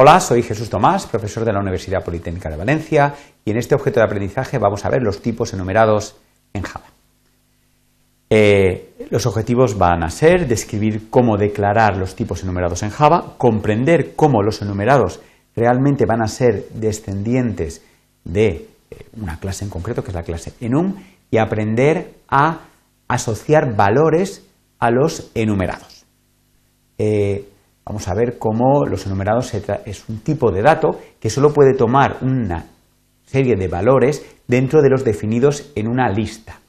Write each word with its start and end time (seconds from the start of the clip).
Hola, 0.00 0.20
soy 0.20 0.44
Jesús 0.44 0.70
Tomás, 0.70 1.08
profesor 1.08 1.44
de 1.44 1.52
la 1.52 1.58
Universidad 1.58 2.04
Politécnica 2.04 2.48
de 2.48 2.56
Valencia, 2.56 3.16
y 3.44 3.50
en 3.50 3.56
este 3.56 3.74
objeto 3.74 3.98
de 3.98 4.06
aprendizaje 4.06 4.56
vamos 4.56 4.84
a 4.84 4.90
ver 4.90 5.02
los 5.02 5.20
tipos 5.20 5.52
enumerados 5.52 6.14
en 6.52 6.62
Java. 6.62 6.84
Eh, 8.30 9.08
los 9.10 9.26
objetivos 9.26 9.76
van 9.76 10.04
a 10.04 10.10
ser 10.10 10.46
describir 10.46 11.10
cómo 11.10 11.36
declarar 11.36 11.96
los 11.96 12.14
tipos 12.14 12.44
enumerados 12.44 12.84
en 12.84 12.90
Java, 12.90 13.34
comprender 13.38 14.14
cómo 14.14 14.40
los 14.40 14.62
enumerados 14.62 15.18
realmente 15.56 16.06
van 16.06 16.22
a 16.22 16.28
ser 16.28 16.68
descendientes 16.74 17.82
de 18.22 18.68
eh, 18.92 19.06
una 19.20 19.40
clase 19.40 19.64
en 19.64 19.70
concreto, 19.70 20.04
que 20.04 20.10
es 20.10 20.14
la 20.14 20.22
clase 20.22 20.52
enum, 20.60 20.94
y 21.28 21.38
aprender 21.38 22.20
a 22.28 22.60
asociar 23.08 23.74
valores 23.74 24.46
a 24.78 24.92
los 24.92 25.32
enumerados. 25.34 26.04
Eh, 26.98 27.48
vamos 27.88 28.06
a 28.06 28.14
ver 28.14 28.38
cómo 28.38 28.84
los 28.84 29.06
enumerados 29.06 29.54
es 29.54 30.08
un 30.10 30.18
tipo 30.20 30.52
de 30.52 30.60
dato 30.60 31.00
que 31.18 31.30
solo 31.30 31.54
puede 31.54 31.72
tomar 31.72 32.18
una 32.20 32.66
serie 33.24 33.56
de 33.56 33.66
valores 33.66 34.24
dentro 34.46 34.82
de 34.82 34.90
los 34.90 35.04
definidos 35.04 35.72
en 35.74 35.88
una 35.88 36.10
lista. 36.10 36.60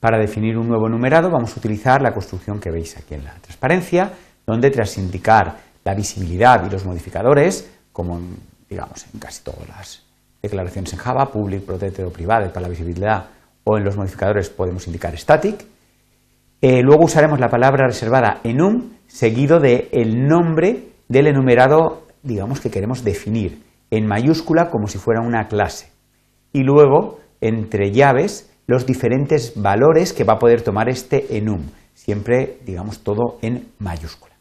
Para 0.00 0.18
definir 0.18 0.58
un 0.58 0.68
nuevo 0.68 0.86
enumerado 0.86 1.30
vamos 1.30 1.56
a 1.56 1.60
utilizar 1.60 2.02
la 2.02 2.12
construcción 2.12 2.60
que 2.60 2.70
veis 2.70 2.94
aquí 2.98 3.14
en 3.14 3.24
la 3.24 3.34
transparencia, 3.40 4.12
donde 4.46 4.70
tras 4.70 4.98
indicar 4.98 5.56
la 5.82 5.94
visibilidad 5.94 6.62
y 6.66 6.70
los 6.70 6.84
modificadores, 6.84 7.70
como 7.90 8.20
digamos 8.68 9.06
en 9.12 9.20
casi 9.20 9.42
todas 9.42 9.66
las 9.66 10.02
declaraciones 10.42 10.92
en 10.92 10.98
Java, 10.98 11.32
public, 11.32 11.64
protected 11.64 12.06
o 12.06 12.10
private 12.10 12.50
para 12.50 12.62
la 12.62 12.68
visibilidad, 12.68 13.24
o 13.64 13.78
en 13.78 13.84
los 13.84 13.96
modificadores 13.96 14.50
podemos 14.50 14.86
indicar 14.86 15.16
static. 15.16 15.64
Eh, 16.66 16.80
luego 16.80 17.04
usaremos 17.04 17.40
la 17.40 17.50
palabra 17.50 17.86
reservada 17.86 18.40
enum 18.42 18.92
seguido 19.06 19.60
del 19.60 19.86
el 19.92 20.26
nombre 20.26 20.94
del 21.10 21.26
enumerado, 21.26 22.06
digamos, 22.22 22.58
que 22.58 22.70
queremos 22.70 23.04
definir, 23.04 23.62
en 23.90 24.06
mayúscula 24.06 24.70
como 24.70 24.86
si 24.86 24.96
fuera 24.96 25.20
una 25.20 25.46
clase. 25.46 25.90
Y 26.54 26.62
luego, 26.62 27.20
entre 27.42 27.92
llaves, 27.92 28.50
los 28.66 28.86
diferentes 28.86 29.60
valores 29.60 30.14
que 30.14 30.24
va 30.24 30.36
a 30.36 30.38
poder 30.38 30.62
tomar 30.62 30.88
este 30.88 31.36
enum, 31.36 31.66
siempre, 31.92 32.56
digamos, 32.64 33.00
todo 33.00 33.36
en 33.42 33.68
mayúscula. 33.78 34.32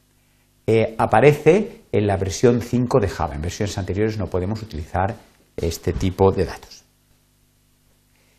Eh, 0.65 0.95
aparece 0.97 1.81
en 1.91 2.07
la 2.07 2.15
versión 2.15 2.61
5 2.61 3.01
de 3.01 3.09
Java. 3.09 3.35
En 3.35 3.41
versiones 3.41 3.77
anteriores 3.77 4.17
no 4.17 4.27
podemos 4.27 4.63
utilizar 4.63 5.13
este 5.57 5.91
tipo 5.91 6.31
de 6.31 6.45
datos. 6.45 6.82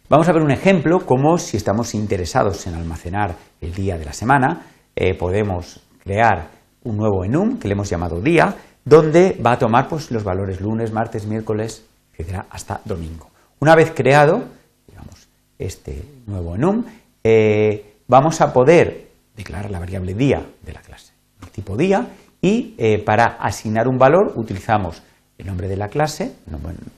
Vamos 0.07 0.29
a 0.29 0.33
ver 0.33 0.43
un 0.43 0.51
ejemplo 0.51 1.01
como 1.07 1.39
si 1.39 1.57
estamos 1.57 1.95
interesados 1.95 2.67
en 2.67 2.75
almacenar 2.75 3.37
el 3.63 3.73
día 3.73 3.97
de 3.97 4.05
la 4.05 4.13
semana, 4.13 4.67
eh, 4.95 5.15
podemos 5.15 5.81
crear 5.99 6.51
un 6.83 6.99
nuevo 6.99 7.25
enum 7.25 7.59
que 7.59 7.69
le 7.69 7.73
hemos 7.73 7.89
llamado 7.89 8.21
día, 8.21 8.55
donde 8.85 9.41
va 9.45 9.53
a 9.53 9.59
tomar 9.59 9.89
pues, 9.89 10.11
los 10.11 10.23
valores 10.23 10.61
lunes, 10.61 10.93
martes, 10.93 11.27
miércoles, 11.27 11.87
etcétera, 12.13 12.45
hasta 12.51 12.83
domingo. 12.85 13.31
Una 13.61 13.75
vez 13.75 13.93
creado, 13.93 14.45
digamos, 14.87 15.27
este 15.59 16.05
nuevo 16.27 16.55
enum, 16.55 16.85
eh, 17.25 17.95
vamos 18.07 18.43
a 18.43 18.53
poder 18.53 19.09
declarar 19.35 19.71
la 19.71 19.79
variable 19.79 20.13
día 20.13 20.45
de 20.61 20.73
la 20.75 20.83
clase, 20.83 21.15
el 21.41 21.49
tipo 21.49 21.79
día, 21.79 22.09
y 22.43 22.75
eh, 22.77 23.03
para 23.03 23.39
asignar 23.41 23.89
un 23.89 23.97
valor 23.97 24.35
utilizamos 24.37 25.03
el 25.39 25.47
nombre 25.47 25.67
de 25.67 25.79
la 25.79 25.89
clase, 25.89 26.35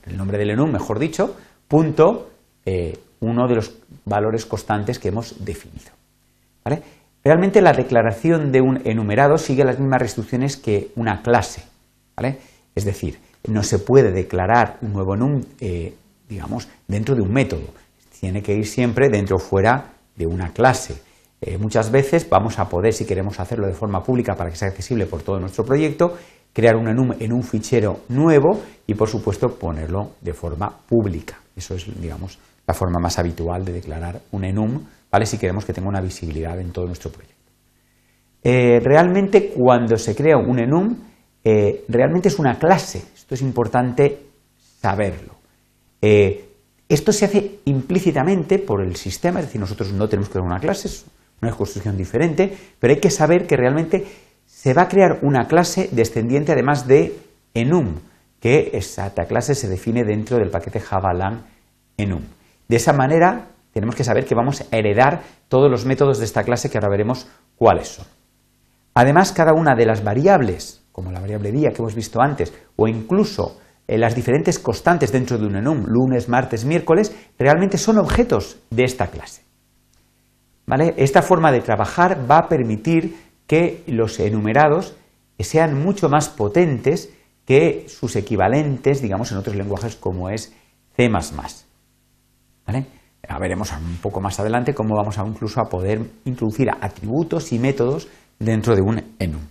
el 0.05 0.17
nombre 0.17 0.37
del 0.37 0.49
enum, 0.49 0.69
mejor 0.73 0.99
dicho, 0.99 1.37
punto 1.69 2.31
eh, 2.69 2.99
uno 3.21 3.47
de 3.47 3.55
los 3.55 3.77
valores 4.03 4.45
constantes 4.45 4.99
que 4.99 5.07
hemos 5.07 5.45
definido. 5.45 5.89
Realmente 7.23 7.61
la 7.61 7.71
declaración 7.71 8.51
de 8.51 8.59
un 8.59 8.81
enumerado 8.85 9.37
sigue 9.37 9.63
las 9.63 9.79
mismas 9.79 10.01
restricciones 10.01 10.57
que 10.57 10.91
una 10.97 11.21
clase. 11.21 11.63
Es 12.75 12.83
decir, 12.83 13.19
no 13.47 13.63
se 13.63 13.79
puede 13.79 14.11
declarar 14.11 14.79
un 14.81 14.91
nuevo 14.91 15.15
enum, 15.15 15.41
eh, 15.61 15.93
digamos, 16.27 16.67
dentro 16.89 17.15
de 17.15 17.21
un 17.21 17.31
método. 17.31 17.69
Tiene 18.19 18.43
que 18.43 18.53
ir 18.53 18.67
siempre 18.67 19.07
dentro 19.07 19.37
o 19.37 19.39
fuera 19.39 19.93
de 20.17 20.27
una 20.27 20.51
clase. 20.51 21.01
Eh, 21.39 21.57
muchas 21.57 21.89
veces 21.89 22.27
vamos 22.29 22.59
a 22.59 22.67
poder, 22.67 22.91
si 22.91 23.05
queremos 23.05 23.39
hacerlo 23.39 23.67
de 23.67 23.73
forma 23.73 24.03
pública 24.03 24.35
para 24.35 24.49
que 24.49 24.57
sea 24.57 24.67
accesible 24.67 25.05
por 25.05 25.21
todo 25.21 25.39
nuestro 25.39 25.63
proyecto, 25.63 26.17
crear 26.51 26.75
un 26.75 26.89
enum 26.89 27.13
en 27.17 27.31
un 27.31 27.43
fichero 27.43 28.01
nuevo 28.09 28.61
y, 28.85 28.93
por 28.93 29.07
supuesto, 29.07 29.57
ponerlo 29.57 30.11
de 30.19 30.33
forma 30.33 30.69
pública. 30.85 31.39
Eso 31.55 31.75
es, 31.75 31.85
digamos, 32.01 32.37
la 32.67 32.73
forma 32.73 32.99
más 32.99 33.17
habitual 33.17 33.63
de 33.63 33.73
declarar 33.73 34.21
un 34.31 34.43
enum, 34.43 34.83
¿vale? 35.09 35.25
Si 35.25 35.37
queremos 35.37 35.63
que 35.63 35.73
tenga 35.73 35.87
una 35.87 36.01
visibilidad 36.01 36.59
en 36.59 36.71
todo 36.71 36.85
nuestro 36.85 37.09
proyecto. 37.09 37.35
Eh, 38.43 38.79
realmente, 38.83 39.49
cuando 39.49 39.97
se 39.97 40.13
crea 40.13 40.37
un 40.37 40.59
enum, 40.59 40.95
eh, 41.43 41.85
realmente 41.87 42.27
es 42.27 42.37
una 42.37 42.59
clase. 42.59 43.01
Esto 43.15 43.35
es 43.35 43.41
importante 43.41 44.19
saberlo. 44.81 45.35
Eh, 46.01 46.43
esto 46.89 47.11
se 47.11 47.25
hace 47.25 47.59
implícitamente 47.65 48.59
por 48.59 48.81
el 48.81 48.95
sistema, 48.95 49.39
es 49.39 49.47
decir, 49.47 49.61
nosotros 49.61 49.91
no 49.93 50.07
tenemos 50.07 50.29
que 50.29 50.33
crear 50.33 50.45
una 50.45 50.59
clase, 50.59 50.87
es 50.87 51.05
una 51.41 51.51
construcción 51.51 51.97
diferente, 51.97 52.55
pero 52.79 52.93
hay 52.93 52.99
que 52.99 53.11
saber 53.11 53.47
que 53.47 53.57
realmente 53.57 54.05
se 54.45 54.73
va 54.73 54.83
a 54.83 54.87
crear 54.87 55.19
una 55.21 55.47
clase 55.47 55.89
descendiente 55.91 56.51
además 56.51 56.87
de 56.87 57.17
enum, 57.53 57.95
que 58.39 58.71
esta 58.73 59.11
clase 59.25 59.55
se 59.55 59.67
define 59.67 60.03
dentro 60.03 60.37
del 60.37 60.49
paquete 60.49 60.79
javalan 60.79 61.45
enum. 61.97 62.21
De 62.67 62.75
esa 62.75 62.93
manera 62.93 63.47
tenemos 63.73 63.95
que 63.95 64.03
saber 64.03 64.25
que 64.25 64.35
vamos 64.35 64.61
a 64.61 64.75
heredar 64.75 65.21
todos 65.47 65.69
los 65.69 65.85
métodos 65.85 66.19
de 66.19 66.25
esta 66.25 66.43
clase 66.43 66.69
que 66.69 66.77
ahora 66.77 66.89
veremos 66.89 67.27
cuáles 67.55 67.89
son. 67.89 68.05
Además, 68.95 69.31
cada 69.31 69.53
una 69.53 69.75
de 69.75 69.85
las 69.85 70.03
variables, 70.03 70.83
como 70.91 71.11
la 71.11 71.19
variable 71.19 71.51
día 71.51 71.69
que 71.69 71.81
hemos 71.81 71.93
visto 71.93 72.19
antes, 72.19 72.51
o 72.75 72.87
incluso 72.87 73.59
eh, 73.87 73.97
las 73.97 74.15
diferentes 74.15 74.57
constantes 74.57 75.11
dentro 75.11 75.37
de 75.37 75.45
un 75.45 75.55
enum, 75.57 75.85
lunes, 75.85 76.27
martes, 76.27 76.65
miércoles, 76.65 77.15
realmente 77.37 77.77
son 77.77 77.99
objetos 77.99 78.57
de 78.71 78.83
esta 78.83 79.07
clase. 79.07 79.43
Esta 80.97 81.21
forma 81.21 81.51
de 81.51 81.61
trabajar 81.61 82.29
va 82.29 82.39
a 82.39 82.49
permitir 82.49 83.15
que 83.45 83.83
los 83.87 84.19
enumerados 84.19 84.95
sean 85.39 85.81
mucho 85.81 86.09
más 86.09 86.27
potentes 86.27 87.13
que 87.45 87.85
sus 87.87 88.17
equivalentes, 88.17 89.01
digamos, 89.01 89.31
en 89.31 89.37
otros 89.37 89.55
lenguajes 89.55 89.95
como 89.95 90.29
es 90.29 90.53
C++. 90.97 91.09
¿Vale? 92.67 92.85
veremos 93.39 93.71
un 93.73 93.97
poco 93.97 94.21
más 94.21 94.39
adelante 94.39 94.73
cómo 94.73 94.95
vamos 94.95 95.17
a 95.17 95.25
incluso 95.25 95.59
a 95.59 95.69
poder 95.69 96.01
introducir 96.25 96.69
atributos 96.69 97.51
y 97.51 97.59
métodos 97.59 98.07
dentro 98.39 98.75
de 98.75 98.81
un 98.81 99.03
enum. 99.19 99.41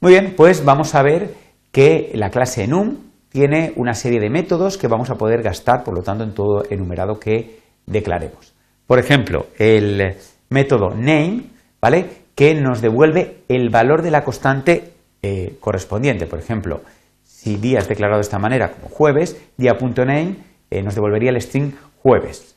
Muy 0.00 0.12
bien, 0.12 0.34
pues 0.36 0.64
vamos 0.64 0.94
a 0.94 1.02
ver 1.02 1.34
que 1.70 2.12
la 2.14 2.30
clase 2.30 2.64
enum 2.64 2.96
tiene 3.28 3.72
una 3.76 3.94
serie 3.94 4.20
de 4.20 4.30
métodos 4.30 4.78
que 4.78 4.88
vamos 4.88 5.10
a 5.10 5.16
poder 5.16 5.42
gastar, 5.42 5.82
por 5.82 5.94
lo 5.94 6.02
tanto, 6.02 6.24
en 6.24 6.34
todo 6.34 6.62
enumerado 6.70 7.18
que 7.18 7.58
declaremos. 7.86 8.54
Por 8.86 8.98
ejemplo, 8.98 9.46
el 9.58 10.16
método 10.50 10.90
name, 10.90 11.46
¿vale? 11.80 12.24
que 12.34 12.54
nos 12.54 12.80
devuelve 12.80 13.42
el 13.48 13.70
valor 13.70 14.02
de 14.02 14.10
la 14.10 14.24
constante 14.24 14.92
eh, 15.22 15.56
correspondiente. 15.60 16.26
Por 16.26 16.38
ejemplo, 16.38 16.82
si 17.22 17.56
día 17.56 17.78
es 17.78 17.88
declarado 17.88 18.18
de 18.18 18.24
esta 18.24 18.38
manera 18.38 18.72
como 18.72 18.88
jueves, 18.88 19.40
día.name 19.56 20.36
eh, 20.70 20.82
nos 20.82 20.94
devolvería 20.94 21.30
el 21.30 21.40
string 21.40 21.72
jueves. 22.02 22.56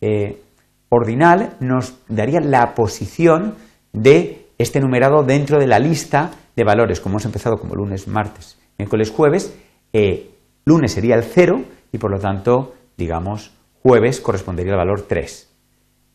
Eh, 0.00 0.40
ordinal 0.88 1.56
nos 1.60 1.94
daría 2.08 2.40
la 2.40 2.74
posición 2.74 3.54
de 3.92 4.46
este 4.58 4.80
numerado 4.80 5.22
dentro 5.22 5.58
de 5.58 5.66
la 5.66 5.78
lista 5.78 6.30
de 6.54 6.64
valores, 6.64 7.00
como 7.00 7.14
hemos 7.14 7.24
empezado 7.24 7.56
como 7.56 7.74
lunes, 7.74 8.06
martes, 8.06 8.58
miércoles, 8.78 9.10
jueves. 9.10 9.56
lunes 10.64 10.92
sería 10.92 11.16
el 11.16 11.24
0 11.24 11.64
y 11.92 11.98
por 11.98 12.10
lo 12.10 12.18
tanto, 12.18 12.74
digamos, 12.96 13.52
jueves 13.82 14.20
correspondería 14.20 14.72
al 14.72 14.78
valor 14.78 15.02
3. 15.02 15.54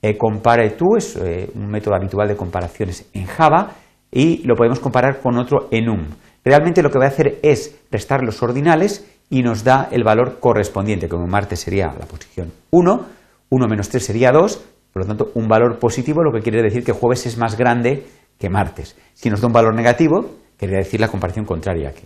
Eh, 0.02 0.18
compare 0.18 0.70
to 0.72 0.96
es 0.98 1.18
eh, 1.18 1.52
un 1.56 1.68
método 1.68 1.94
habitual 1.96 2.28
de 2.28 2.38
comparaciones 2.38 3.10
en 3.14 3.26
Java 3.26 3.76
y 4.10 4.42
lo 4.48 4.56
podemos 4.56 4.80
comparar 4.80 5.20
con 5.20 5.38
otro 5.38 5.68
enum. 5.72 6.06
Realmente 6.44 6.82
lo 6.82 6.90
que 6.90 7.00
va 7.00 7.06
a 7.06 7.10
hacer 7.10 7.40
es 7.44 7.80
restar 7.92 8.24
los 8.24 8.42
ordinales 8.42 9.06
y 9.30 9.44
nos 9.44 9.64
da 9.64 9.88
el 9.92 10.04
valor 10.04 10.40
correspondiente, 10.40 11.08
como 11.08 11.28
martes 11.28 11.60
sería 11.60 11.94
la 12.00 12.06
posición 12.06 12.52
1, 12.72 13.06
1 13.50 13.68
menos 13.68 13.90
3 13.90 14.04
sería 14.04 14.32
2, 14.32 14.66
por 14.94 15.04
lo 15.04 15.08
tanto 15.08 15.32
un 15.36 15.48
valor 15.48 15.80
positivo 15.80 16.24
lo 16.24 16.32
que 16.32 16.42
quiere 16.42 16.62
decir 16.64 16.84
que 16.84 16.92
jueves 16.92 17.26
es 17.26 17.38
más 17.38 17.58
grande 17.58 18.06
que 18.38 18.50
martes. 18.50 18.96
Si 19.14 19.30
nos 19.30 19.42
da 19.42 19.48
un 19.48 19.54
valor 19.54 19.76
negativo, 19.76 20.38
quiere 20.58 20.78
decir 20.78 21.00
la 21.00 21.10
comparación 21.10 21.46
contraria, 21.46 21.94
que, 21.94 22.04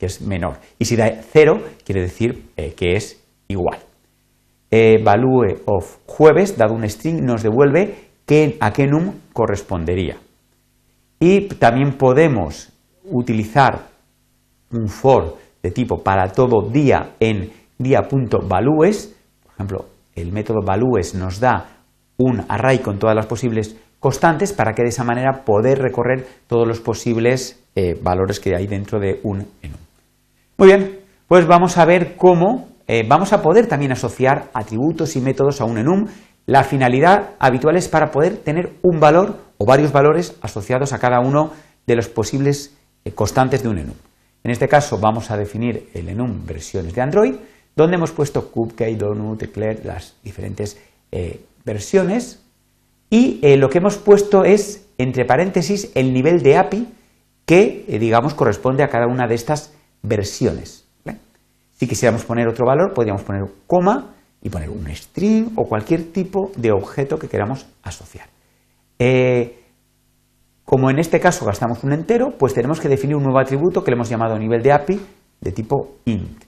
es, 0.00 0.20
menor. 0.20 0.58
Y 0.78 0.84
si 0.84 0.96
da 0.96 1.10
0, 1.32 1.62
quiere 1.84 2.02
decir 2.02 2.50
eh, 2.56 2.74
que 2.74 2.96
es 2.96 3.22
igual 3.48 3.78
value 5.02 5.60
of 5.66 5.98
jueves, 6.06 6.56
dado 6.56 6.74
un 6.74 6.88
string, 6.88 7.22
nos 7.22 7.42
devuelve 7.42 8.12
a 8.60 8.72
qué 8.72 8.86
num 8.86 9.12
correspondería. 9.32 10.16
Y 11.20 11.48
también 11.58 11.92
podemos 11.98 12.72
utilizar 13.04 13.90
un 14.70 14.88
for 14.88 15.36
de 15.62 15.70
tipo 15.70 16.02
para 16.02 16.32
todo 16.32 16.68
día 16.70 17.14
en 17.20 17.52
día.values. 17.78 19.14
Por 19.44 19.52
ejemplo, 19.54 19.86
el 20.14 20.32
método 20.32 20.60
values 20.64 21.14
nos 21.14 21.40
da 21.40 21.68
un 22.18 22.44
array 22.48 22.78
con 22.78 22.98
todas 22.98 23.16
las 23.16 23.26
posibles 23.26 23.76
constantes 23.98 24.52
para 24.52 24.72
que 24.72 24.82
de 24.82 24.88
esa 24.88 25.04
manera 25.04 25.44
poder 25.44 25.78
recorrer 25.78 26.26
todos 26.46 26.66
los 26.66 26.80
posibles 26.80 27.62
eh, 27.74 27.98
valores 28.00 28.40
que 28.40 28.56
hay 28.56 28.66
dentro 28.66 28.98
de 28.98 29.20
un 29.22 29.46
enum. 29.62 29.78
Muy 30.58 30.68
bien, 30.68 31.00
pues 31.28 31.46
vamos 31.46 31.78
a 31.78 31.84
ver 31.84 32.16
cómo 32.16 32.68
eh, 32.86 33.04
vamos 33.08 33.32
a 33.32 33.42
poder 33.42 33.66
también 33.66 33.92
asociar 33.92 34.50
atributos 34.52 35.16
y 35.16 35.20
métodos 35.20 35.60
a 35.60 35.64
un 35.64 35.78
enum. 35.78 36.06
La 36.46 36.64
finalidad 36.64 37.30
habitual 37.38 37.76
es 37.76 37.88
para 37.88 38.10
poder 38.10 38.36
tener 38.38 38.72
un 38.82 38.98
valor 38.98 39.36
o 39.56 39.64
varios 39.64 39.92
valores 39.92 40.36
asociados 40.42 40.92
a 40.92 40.98
cada 40.98 41.20
uno 41.20 41.52
de 41.86 41.96
los 41.96 42.08
posibles 42.08 42.76
eh, 43.04 43.12
constantes 43.12 43.62
de 43.62 43.68
un 43.68 43.78
enum. 43.78 43.94
En 44.44 44.50
este 44.50 44.68
caso 44.68 44.98
vamos 44.98 45.30
a 45.30 45.36
definir 45.36 45.88
el 45.94 46.08
enum 46.08 46.44
versiones 46.44 46.94
de 46.94 47.00
Android, 47.00 47.34
donde 47.76 47.96
hemos 47.96 48.12
puesto 48.12 48.50
Cupcake, 48.50 48.96
Donut, 48.96 49.42
Eclair, 49.42 49.84
las 49.84 50.16
diferentes 50.22 50.78
versiones 51.64 52.42
y 53.12 53.40
eh, 53.42 53.58
lo 53.58 53.68
que 53.68 53.76
hemos 53.76 53.98
puesto 53.98 54.42
es, 54.42 54.88
entre 54.96 55.26
paréntesis, 55.26 55.92
el 55.94 56.14
nivel 56.14 56.42
de 56.42 56.56
API 56.56 56.88
que, 57.44 57.84
eh, 57.86 57.98
digamos, 57.98 58.32
corresponde 58.32 58.82
a 58.82 58.88
cada 58.88 59.06
una 59.06 59.28
de 59.28 59.34
estas 59.34 59.74
versiones. 60.02 60.88
Si 61.74 61.86
quisiéramos 61.86 62.24
poner 62.24 62.48
otro 62.48 62.64
valor, 62.64 62.94
podríamos 62.94 63.22
poner 63.22 63.42
coma 63.66 64.14
y 64.40 64.48
poner 64.48 64.70
un 64.70 64.86
string 64.94 65.50
o 65.56 65.64
cualquier 65.64 66.12
tipo 66.12 66.52
de 66.56 66.72
objeto 66.72 67.18
que 67.18 67.28
queramos 67.28 67.66
asociar. 67.82 68.28
Eh, 68.98 69.61
como 70.82 70.90
en 70.90 70.98
este 70.98 71.20
caso 71.20 71.44
gastamos 71.44 71.84
un 71.84 71.92
entero, 71.92 72.32
pues 72.36 72.54
tenemos 72.54 72.80
que 72.80 72.88
definir 72.88 73.14
un 73.14 73.22
nuevo 73.22 73.38
atributo 73.38 73.84
que 73.84 73.92
le 73.92 73.94
hemos 73.94 74.08
llamado 74.08 74.36
nivel 74.36 74.64
de 74.64 74.72
API 74.72 75.00
de 75.40 75.52
tipo 75.52 75.98
int 76.06 76.42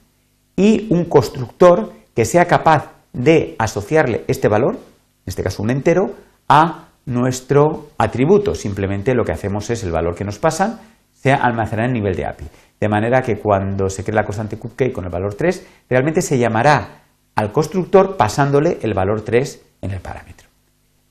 y 0.57 0.93
un 0.93 1.05
constructor 1.05 1.93
que 2.13 2.25
sea 2.25 2.43
capaz 2.43 2.91
de 3.13 3.55
asociarle 3.57 4.25
este 4.27 4.49
valor, 4.49 4.73
en 4.73 5.23
este 5.25 5.41
caso 5.41 5.63
un 5.63 5.69
entero, 5.69 6.11
a 6.49 6.89
nuestro 7.05 7.91
atributo. 7.97 8.55
Simplemente 8.55 9.15
lo 9.15 9.23
que 9.23 9.31
hacemos 9.31 9.69
es 9.69 9.85
el 9.85 9.93
valor 9.93 10.15
que 10.15 10.25
nos 10.25 10.37
pasan 10.37 10.81
se 11.13 11.31
almacenará 11.31 11.87
en 11.87 11.93
nivel 11.93 12.17
de 12.17 12.25
API. 12.25 12.45
De 12.77 12.89
manera 12.89 13.21
que 13.21 13.37
cuando 13.37 13.87
se 13.87 14.03
cree 14.03 14.15
la 14.15 14.25
constante 14.25 14.57
cupcake 14.57 14.91
con 14.91 15.05
el 15.05 15.11
valor 15.11 15.35
3, 15.35 15.65
realmente 15.89 16.21
se 16.21 16.37
llamará 16.37 17.03
al 17.35 17.53
constructor 17.53 18.17
pasándole 18.17 18.79
el 18.81 18.93
valor 18.93 19.21
3 19.21 19.61
en 19.81 19.91
el 19.91 20.01
parámetro. 20.01 20.49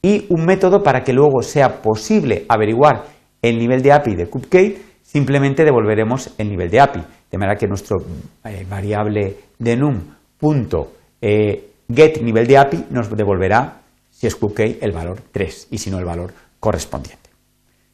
Y 0.02 0.26
un 0.28 0.44
método 0.44 0.82
para 0.82 1.02
que 1.02 1.14
luego 1.14 1.40
sea 1.40 1.80
posible 1.80 2.44
averiguar 2.50 3.13
el 3.48 3.58
nivel 3.58 3.82
de 3.82 3.92
API 3.92 4.14
de 4.14 4.26
cupcake, 4.26 4.78
simplemente 5.02 5.64
devolveremos 5.64 6.32
el 6.38 6.48
nivel 6.48 6.70
de 6.70 6.80
API. 6.80 7.00
De 7.30 7.36
manera 7.36 7.58
que 7.58 7.66
nuestro 7.66 7.98
eh, 8.42 8.64
variable 8.68 9.36
de 9.58 9.76
num 9.76 10.00
punto, 10.38 10.92
eh, 11.20 11.72
get 11.92 12.22
nivel 12.22 12.46
de 12.46 12.56
API 12.56 12.86
nos 12.88 13.10
devolverá 13.10 13.82
si 14.10 14.26
es 14.26 14.34
cupcake, 14.34 14.82
el 14.82 14.92
valor 14.92 15.20
3 15.30 15.68
y 15.72 15.78
si 15.78 15.90
no 15.90 15.98
el 15.98 16.06
valor 16.06 16.32
correspondiente. 16.58 17.28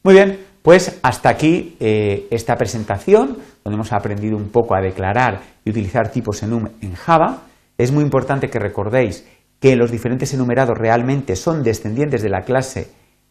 Muy 0.04 0.14
bien, 0.14 0.38
pues 0.62 1.00
hasta 1.02 1.30
aquí 1.30 1.76
eh, 1.80 2.28
esta 2.30 2.54
presentación 2.54 3.38
donde 3.64 3.74
hemos 3.74 3.92
aprendido 3.92 4.36
un 4.36 4.50
poco 4.50 4.76
a 4.76 4.80
declarar 4.80 5.40
y 5.64 5.70
utilizar 5.70 6.12
tipos 6.12 6.42
enum 6.44 6.68
en 6.80 6.94
Java. 6.94 7.42
Es 7.76 7.90
muy 7.90 8.04
importante 8.04 8.48
que 8.48 8.60
recordéis 8.60 9.26
que 9.58 9.74
los 9.74 9.90
diferentes 9.90 10.32
enumerados 10.32 10.78
realmente 10.78 11.34
son 11.34 11.64
descendientes 11.64 12.22
de 12.22 12.28
la 12.28 12.42
clase 12.42 12.88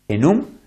enum, 0.09 0.58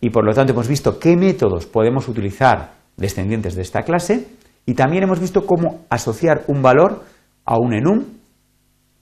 Y 0.00 0.10
por 0.10 0.24
lo 0.24 0.34
tanto 0.34 0.52
hemos 0.52 0.66
visto 0.66 0.98
qué 0.98 1.16
métodos 1.16 1.66
podemos 1.66 2.08
utilizar 2.08 2.72
descendientes 2.96 3.54
de 3.54 3.62
esta 3.62 3.82
clase 3.82 4.26
y 4.66 4.74
también 4.74 5.04
hemos 5.04 5.20
visto 5.20 5.46
cómo 5.46 5.84
asociar 5.90 6.42
un 6.48 6.60
valor 6.60 7.04
a 7.44 7.58
un 7.58 7.72
enum, 7.72 8.04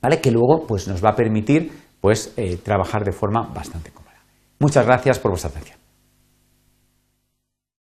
¿vale? 0.03 0.21
Que 0.21 0.31
luego 0.31 0.67
pues, 0.67 0.89
nos 0.89 1.03
va 1.03 1.11
a 1.11 1.17
permitir 1.17 1.73
pues, 2.01 2.35
eh, 2.37 2.59
trabajar 2.59 3.03
de 3.05 3.13
forma 3.13 3.49
bastante 3.55 3.93
cómoda. 3.93 4.21
Muchas 4.59 4.85
gracias 4.85 5.19
por 5.19 5.31
vuestra 5.31 5.51
atención. 5.51 5.82